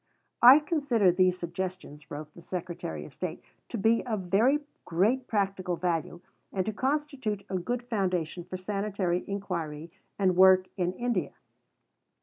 "I 0.41 0.57
consider 0.57 1.11
these 1.11 1.37
Suggestions," 1.37 2.09
wrote 2.09 2.33
the 2.33 2.41
Secretary 2.41 3.05
of 3.05 3.13
State, 3.13 3.43
"to 3.69 3.77
be 3.77 4.03
of 4.07 4.21
very 4.31 4.61
great 4.83 5.27
practical 5.27 5.75
value 5.75 6.21
and 6.51 6.65
to 6.65 6.73
constitute 6.73 7.45
a 7.51 7.59
good 7.59 7.83
foundation 7.83 8.43
for 8.43 8.57
sanitary 8.57 9.23
inquiry 9.27 9.91
and 10.17 10.35
work 10.35 10.69
in 10.75 10.93
India." 10.93 11.33